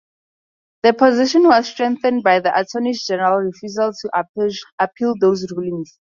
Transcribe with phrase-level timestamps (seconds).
[0.81, 4.25] The position was strengthened by the Attorney General's refusal to
[4.79, 5.95] appeal those rulings.